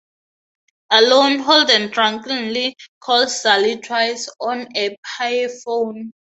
[0.89, 6.09] Alone, Holden drunkenly calls Sally twice on a payphone.